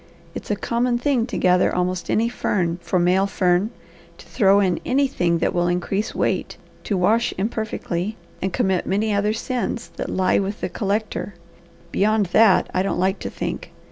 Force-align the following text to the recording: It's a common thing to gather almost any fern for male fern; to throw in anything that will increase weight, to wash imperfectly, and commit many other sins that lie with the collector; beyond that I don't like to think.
It's 0.33 0.49
a 0.49 0.55
common 0.55 0.97
thing 0.97 1.27
to 1.27 1.37
gather 1.37 1.75
almost 1.75 2.09
any 2.09 2.27
fern 2.27 2.79
for 2.81 2.97
male 2.97 3.27
fern; 3.27 3.69
to 4.17 4.25
throw 4.25 4.59
in 4.59 4.79
anything 4.83 5.37
that 5.37 5.53
will 5.53 5.67
increase 5.67 6.15
weight, 6.15 6.57
to 6.85 6.97
wash 6.97 7.35
imperfectly, 7.37 8.17
and 8.41 8.51
commit 8.51 8.87
many 8.87 9.13
other 9.13 9.33
sins 9.33 9.89
that 9.97 10.09
lie 10.09 10.39
with 10.39 10.59
the 10.59 10.69
collector; 10.69 11.35
beyond 11.91 12.25
that 12.33 12.67
I 12.73 12.81
don't 12.81 12.99
like 12.99 13.19
to 13.19 13.29
think. 13.29 13.73